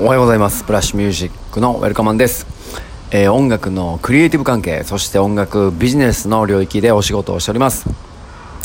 [0.00, 0.62] おはようございます。
[0.62, 2.46] ブラッシュミュージックのウェルカマンです、
[3.10, 7.90] えー、音楽のクリエイティブ関係そして音楽ビジネスの領域でお仕事をしております、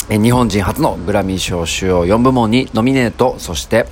[0.08, 3.86] えー、日本人初のグラミー賞主要4部門にノミネートそして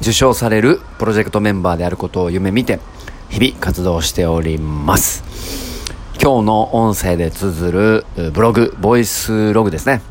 [0.00, 2.80] 受賞されるプロジェクトメンバーであることを夢見て
[3.28, 5.22] 日々活動しております。
[6.20, 10.02] 今日の音声で綴るブログボイスログですね。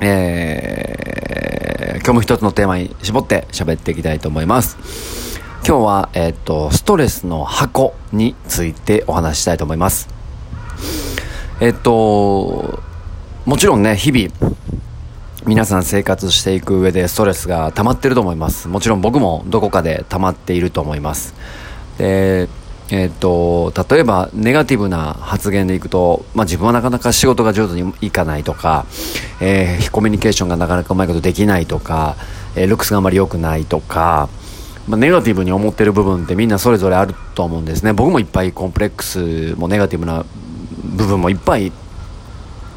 [0.00, 5.19] えー、今日も一つのテーマに絞って喋っていきたいと思います。
[5.70, 10.08] 今日は、えっ、と、ストレスの箱についてお話したいと思います。
[11.60, 12.80] えっ、と、
[13.46, 14.56] もちろんね、日々、
[15.46, 18.66] 皆さん生活していく上でストレスが溜まってると思います。
[18.66, 21.36] もちろん僕もどこかで溜まっていると思います。
[21.98, 22.48] で、
[22.90, 28.86] えっ、と、例えばネガティブな発言でいくと、まあ自分はなかなか仕事が上手にいかないとか、
[29.40, 32.16] えー、コミュニケーションがなかなかうまいことできないとか、
[32.56, 34.28] えー、ルックスがあまり良くないとか、
[34.88, 37.92] まあ、ネガティブに思ってる部分ってみんなそれぞれあると思うんですね。
[37.92, 40.24] 僕もいっぱいコンプレックスもネガティブな
[40.84, 41.72] 部分もいっぱい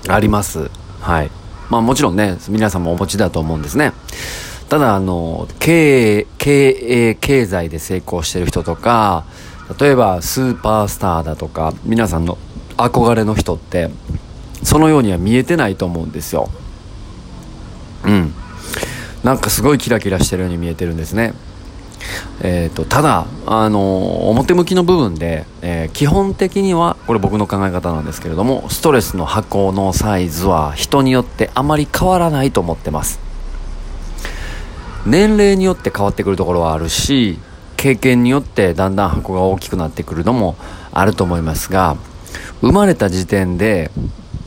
[0.08, 0.70] あります。
[1.00, 1.32] はい。
[1.70, 3.94] まあもちろんね皆さんもお持ちだと思うんですね。
[4.70, 9.26] ただあの経営経営経済で成功してる人とか
[9.80, 12.38] 例えばスーパースターだとか皆さんの
[12.78, 13.90] 憧れの人って
[14.64, 16.50] そのようには見えてないと思うんですよ。
[18.06, 18.34] うん。
[19.24, 21.34] なんかすごいキラキラしてるように見えてるんですね。
[22.42, 33.20] えーと、ただ、あの表向きの部分で、えー、基本的にはこれ僕の考え方なんですけれどもストレスの箱のサイズは人によってあまり変わらないと思ってます。
[35.06, 37.38] 年齢によって変わってくるところはあるし
[37.76, 40.56] 経験によってだんだん箱が大きくなってくるのも
[40.94, 41.98] あると思いますが
[42.62, 43.92] 生まれた時点で、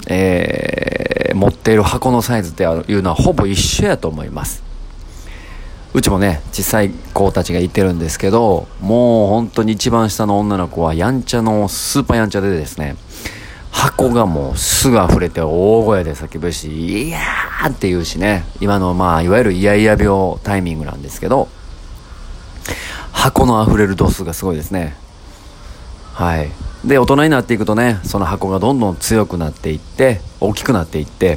[0.08, 4.65] えー、持っている箱のサイズっていうのはほぼ一緒やと思います。
[5.96, 12.96] うちもね小さい子たちがいてるんですけどもう本当に一番下の女の子はやんちゃのスーパーやんちゃでですね
[13.70, 21.48] 箱がもうすぐ溢れて大声で叫ぶし、いやーって言うしね、今のまあ、いわゆるイヤイヤ病タイミングなんですけど、
[23.12, 24.96] 箱の溢れる度数がすごいですね。
[26.14, 26.48] はい。
[26.86, 31.36] で、大人になっていくとね、その箱がどんどん強くなっていって、大きくなっていって、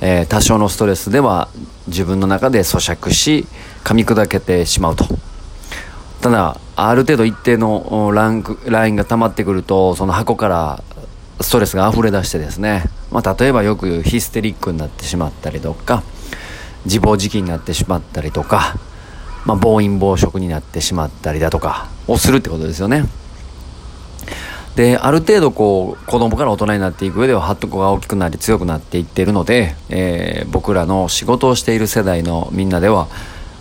[0.00, 1.48] えー、多少のストレスでは
[1.86, 3.46] 自分の中で咀嚼し
[3.84, 5.04] 噛み砕けてしまうと。
[6.20, 10.82] ただある程度一定のランクラインが溜まってくるとその箱から
[11.40, 16.02] ストレスが溢れ出してですね、まあ、例えばよく言うヒステリックになってしまったりとか
[16.84, 18.76] 自暴自棄になってしまったりとか、
[19.46, 23.04] まあ、暴飲暴食になってしまったりだとかをするってことですよね。
[24.80, 33.08] である程度こう子供から大人になっていく上ではハットが大きくなり強くなっていってるので、えー、僕らの仕事をしている世代のみんなでは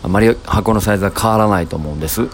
[0.02, 2.30] あまり箱のサイズは変わらないと思うんです。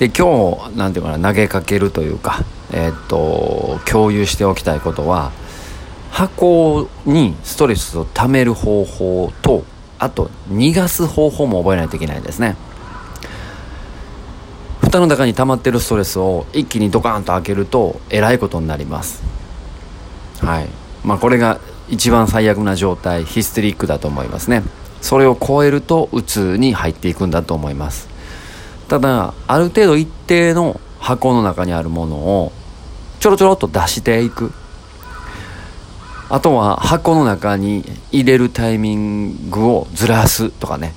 [0.00, 2.40] で今日なんていうかな投げかけるというか、
[2.72, 5.30] えー、っと共有しておきたいことは
[6.10, 9.62] 箱にストレスをためる方法と
[10.00, 12.56] あと逃がす方法も覚えないといけないんですね。
[14.92, 19.22] 蓋の中に溜まってるストレスを一気にドカーンと開けるとえらいことになります
[20.40, 20.68] はい
[21.02, 24.62] まあこれが一番最悪な状態ヒステリックだと思いますね
[25.00, 28.06] それを超えるとうつに入っていくんだと思います
[28.88, 32.52] ただある程度一定の箱の中にあるものを
[33.18, 34.52] ちょろちょろっと出していく
[36.28, 40.92] あとは箱の中に入れるタイミングをずらすとかね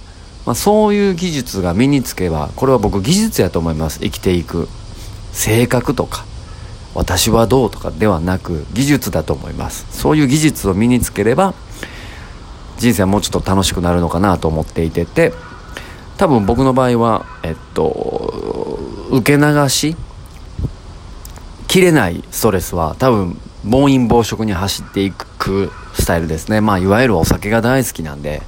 [0.45, 4.00] まあ、そういう技術が身につけばこれは僕技術やと思います。
[4.00, 4.67] 生きていく。
[5.35, 6.25] 性格とか
[6.94, 9.85] 私はどうとかではなく技術だと思います。
[9.91, 11.53] そういう技術を身につければ
[12.78, 15.34] 人生はもうちょっと楽しくなるのかなと思っていてて
[16.17, 18.79] 多分僕の場合はえっと
[19.11, 19.97] 受け流し
[21.67, 26.61] 切れないストレスは多分暴飲暴食に走っていくスタイルですね。
[26.61, 28.41] まあいわゆるお酒が大好きなんで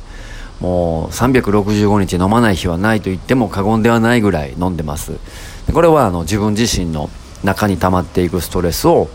[0.59, 5.13] もう365日飲まない日はないと言っても過言ではないぐらい飲んでます。
[5.73, 7.09] これはあの自分自身の
[7.43, 9.07] 中に溜まっていくストレスを、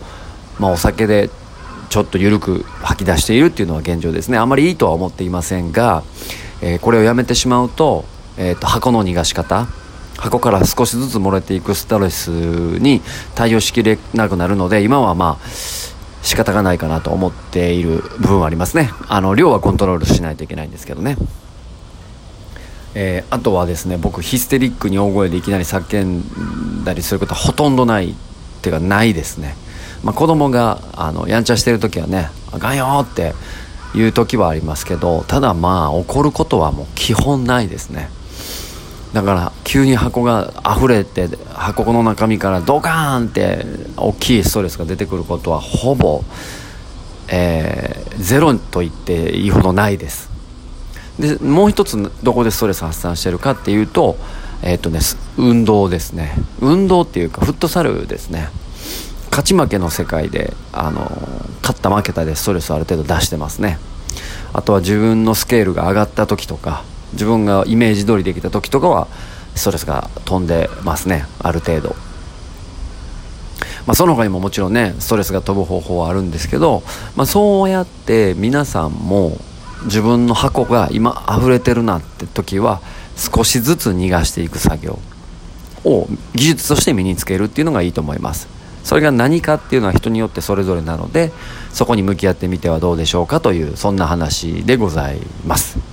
[0.59, 1.29] まあ、お酒で
[1.89, 4.37] ちょっと緩く吐き出しているっていうのは現状ですね。
[4.37, 6.03] あまりいいとは思っていませんが、
[6.61, 8.05] えー、これをやめてしまうと,、
[8.37, 9.67] えー、と箱の逃がし方。
[10.17, 13.01] 箱から少しずつ漏れていくストレスに
[13.35, 15.47] 対応しきれなくなるので今はまあ
[16.23, 18.89] 仕方がないかなと思っている部分はありますね。
[19.07, 21.17] あの量はコントロールしないといけないんですけどね。
[22.95, 28.13] えー、あとはですね僕ヒステリックに大声でいきなり叫んだりすることはほとんどないっ
[28.61, 29.55] ていうかないですね、
[30.03, 33.33] まあ、子供があのやんちゃしてる時はね「あかんよ」って
[33.95, 38.09] いう時はありますけどただまあ怒ることはもう基本ないですね。
[39.13, 43.63] だから急に箱が溢れて箱の中身からドカーンって
[43.95, 46.23] 大きいストレスが出てくることはほぼ、
[47.27, 50.31] えー、ゼロと言っていいほどないです。
[51.19, 54.17] でもう一つどこでストレス発散してるかっていうと
[54.63, 54.99] えっ、ー、とね
[55.37, 56.33] 運動ですね。
[56.59, 58.49] 運動っていうかフットサルですね。
[59.29, 61.01] 勝ち負けの世界であの
[61.61, 63.77] 勝った負けたでストレスをある程度出してますね。
[64.53, 66.83] あとは自分のスケールが上がった時とか
[67.13, 69.07] 自分がイメージ通りできた時とかは
[69.55, 71.25] ストレスが飛んでますね。
[71.39, 71.95] ある程度。
[73.85, 76.83] まあ、その他にももちろんねストレスが飛ぶ方法はあるんですけど、
[77.15, 79.37] まあ、そうやって皆さんも
[79.85, 82.81] 自分の箱が今溢れてるなって時は
[83.15, 84.99] 少しずつ逃がしていく作業
[85.83, 88.47] を技術として身につけるっていうのがいいと思います。
[88.83, 91.31] それが何かっていうのは人によってそれぞれなので
[91.71, 95.92] そこに向き合ってみてはどうでしょうかというそんな話でございます。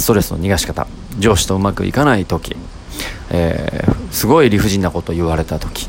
[0.00, 0.86] ストレスの逃がし方
[1.18, 2.56] 上司とうまくいかない時、
[3.30, 5.88] えー、すごい理不尽なことを言われた時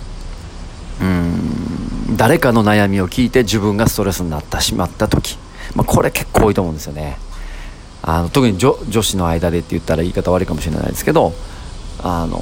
[1.02, 5.38] うん誰かの悩みを聞いて自分がストレスになってしまった時、
[5.76, 7.18] まあ、これ結構多いと思うんですよね。
[8.02, 11.34] あの特に女女子の間でって言ったら言い方悪いかもしれないですけど
[12.02, 12.40] あの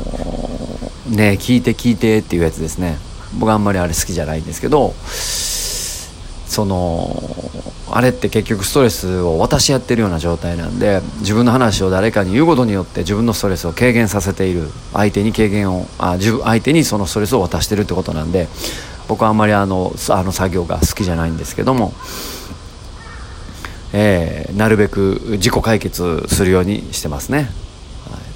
[1.10, 2.98] ね聞いて聞いてっていうやつですね。
[3.38, 4.94] 僕あんまりあれ好きじゃないんですけど
[6.48, 7.12] その
[7.90, 18.48] あれって結局ストレスを渡し合ってるような状態なんで自分の話を誰かに言うことによって自分のストレスを軽減させている相手に軽減をあ自分相手にそのストレスを渡してるってことなんで
[19.08, 21.94] 僕はあんまりあのあの作業が好きじゃないんですけども、
[23.94, 27.50] えー、なるべく自己解決するようにしてますね。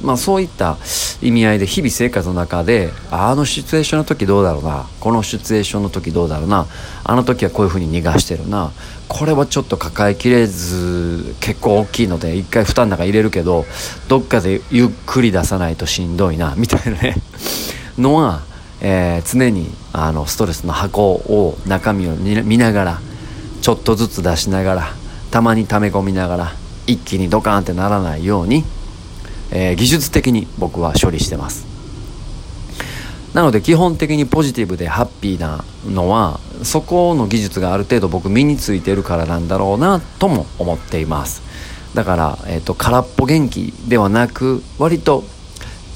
[0.03, 0.77] まあ、そういった
[1.21, 6.65] 意味合いで日々生活の中であのシチュエーションの時どうだろうなこのシチュエーションの時どうだろうな
[7.03, 8.71] あの時はこういうふうに逃がしてるな
[9.07, 13.65] これはちょっと抱えきれず結構大きいので一回負担の中入れるけど
[14.07, 17.15] どっかでゆっくり出さないとしんどいなみたいなね。
[17.97, 18.41] のは、
[18.79, 23.01] えー、常にあのストレスの箱を中身を見ながら
[23.61, 24.87] ちょっとずつ出しながら
[25.29, 26.51] たまに溜め込みながら
[26.87, 28.63] 一気にドカーンってならないように
[29.51, 31.65] えー、技術的に僕は処理してます。
[33.33, 41.41] なので基本的にポジティブでハッピーなのはそこの技術がある程度僕身についてるからなんだろうなとも思っています。
[41.93, 45.23] だから、えーと、空っぽ元気ではなく割と、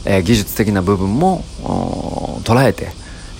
[0.06, 1.44] えー、技術的な部分も
[2.44, 2.90] 捉えて、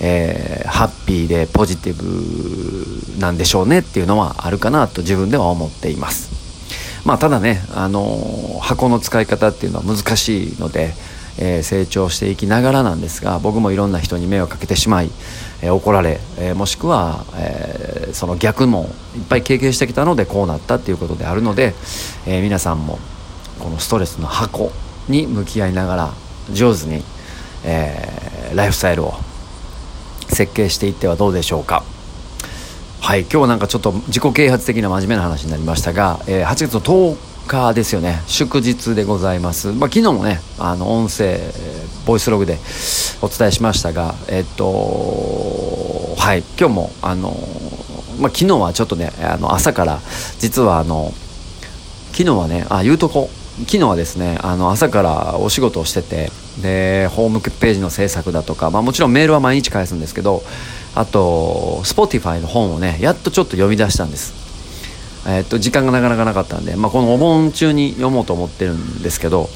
[0.00, 6.35] えー、ハッピーでポジティブなんでしょうねっていうのはあるかなと自分では思っています。
[7.06, 10.92] まあ、ただね、あの箱の使い方っていうのは難しいので、
[11.38, 15.10] えー、成長していきながらなんですが僕もいろんな人に迷惑かけてしまい、
[15.62, 21.74] えー、怒られ、え、もしくは、えその逆もいっぱい経験してきたのでこうなったっていうことであるので、
[22.26, 22.98] え皆さんも
[23.60, 24.72] このストレスの箱
[25.08, 26.14] に向き合いながら
[26.52, 27.04] 上手に、
[27.62, 29.14] えライフスタイルを
[30.28, 31.84] 設計していってはどうでしょうか。
[33.06, 38.20] はい今日はなんかちょっと自己啓発的な真面目な話になりましたが、えー、8月の10日ですよね。
[38.26, 41.38] 祝日でございます、まあ、昨日もねあの音声
[42.04, 42.58] ボイスログで
[43.22, 44.64] お伝えしましたがえっと
[46.18, 47.28] はい今日もあの、
[48.18, 50.00] まあ、昨日はちょっとねあの朝から
[50.40, 51.12] 実はあの
[52.10, 60.42] 昨日はねあ言うとこ昨日はですねあの朝からお仕事をしててでホームページの制作だとか、まあ、もちろんメールは毎日返すんですけど
[60.96, 64.34] あと Spotify の本をねやっとちょっと読み出したんです。
[65.28, 69.48] え、っと時間がなかなかなかったんで、まあ、このお盆中に読もうと思ってるんですけど、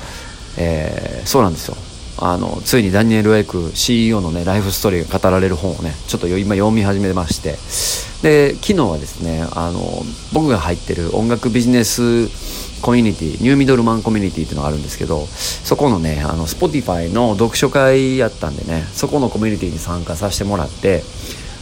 [0.58, 1.76] えー、そうなんですよ。
[2.22, 7.56] あのついにダニエル・エク CEO のねライフストーリーが語られる本をねちょっと今読み始めまして。
[8.22, 9.80] で昨日はですねあの
[10.34, 12.28] 僕が入ってる音楽ビジネス
[12.80, 21.02] コミュニティニューミドルマンコミュニティっていうのがあるんですけどそこのねあの Spotify の読書会やったんでねそこのコミュニティに参加させてもらって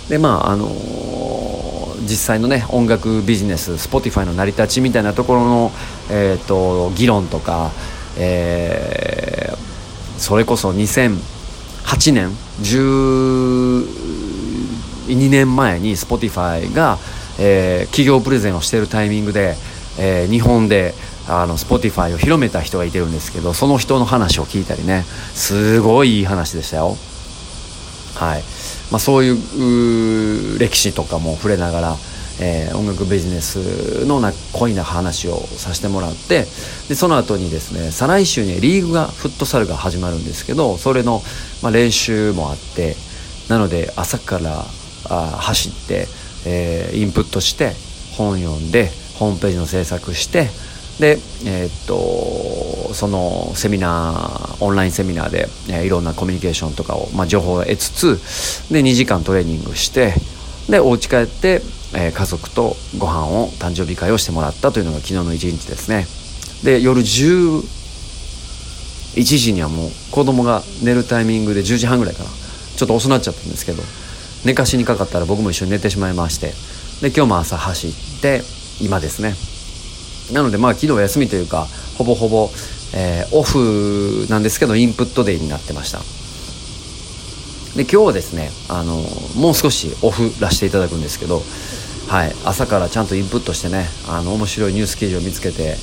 [0.09, 5.73] でまああのー、実際のね音楽ビジネス Spotify の成り立ちみたいなところの、
[6.11, 7.73] えーと、議論とか、
[8.19, 9.57] えー、
[10.19, 12.31] それこそ2008年
[12.63, 16.99] 12年前に Spotify が、
[17.39, 19.57] えー、企業プレゼンをしてるタイミングで、
[19.99, 20.95] えー、日本で
[21.29, 25.03] あの Spotify を広めた人がいてるんですけどその人の話を聞いたりね
[25.35, 26.97] すごいいい話でしたよ。
[28.15, 28.43] はい。
[28.91, 29.31] まあ、そうい
[30.57, 31.97] う歴史とかも触れながら、
[32.41, 36.45] えー、音楽ビジネスのな濃いな話をさせてもらって
[36.89, 41.21] でその後にですね再来週にリーグがフットサルが始まるんですけどそれの、
[41.63, 42.97] まあ、練習もあって
[43.51, 44.65] なので朝から
[45.11, 46.07] あ走って、
[46.47, 47.73] えー、インプットして
[48.17, 50.49] 本読んでホームページの制作して
[50.99, 60.15] で、えー、っとそのセミナーオンラインセミナーで、えー、いろんなコミュニケーションとかを、まあ、情報を得つつで2時間トレーニングして
[60.69, 61.63] でお家帰って、
[61.95, 66.07] えー、家族とご飯を誕生日会をしてもらったというのが昨日の一日ですね。
[66.63, 67.63] で夜11
[69.23, 72.31] 時にはもう子供が寝るタイミングで10時半ぐらいかな。
[72.79, 73.83] ちょっと遅なっちゃったんですけど
[74.45, 76.53] 寝かしにかかったら僕も一緒に寝てしまいまして
[77.01, 78.43] で今日も朝走って
[78.81, 79.58] 今ですね。
[80.33, 81.67] なのでまあ昨日休みというか
[81.97, 82.51] ほぼほぼ、
[82.95, 86.01] えー、オフなんですけどインプットデーになってました。
[87.77, 88.97] で今日はですねあの
[89.37, 91.43] もう少しオフらしていただくんですけど、
[92.09, 95.77] はい、朝からちゃんとインプットしてねあの面白いニュース記事を見つけて、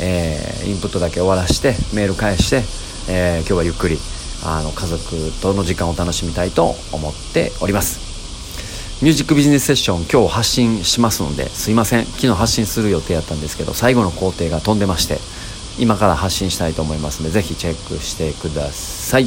[0.00, 2.62] えー、インプットだけ終わらしてメール返して、
[3.10, 3.98] えー、今日はゆっくり
[4.44, 8.11] あの家族との時間を楽しみたいと思っております。
[9.02, 12.04] ミュージックビジネスセッション今日発信しますのですいません。
[12.04, 15.18] 昨日発信する予定やったんですけど最後の工程が飛んでまして
[15.76, 19.26] 今から発信したいと思いますのでぜひチェックしてください。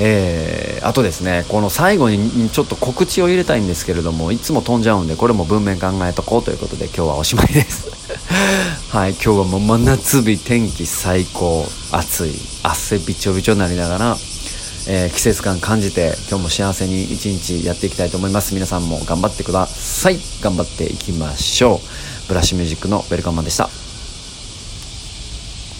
[0.00, 7.92] えー、あとですねこの最後にちょっと告知を入れたいんですけれどもいつも飛んじゃうんでこれも文面考えとこうということで今日はおしまいです。
[8.90, 14.18] はい今日はもう真夏日天気最高暑い汗びちょびちょになりながら
[14.86, 18.54] えー、季節感感じて今日も幸せに一日やっていきたいと思います。
[18.54, 20.18] 皆さんも頑張ってください。
[20.42, 22.28] 頑張っていきましょう。
[22.28, 23.83] ブラッシュミュージックのウェルカムマンでした。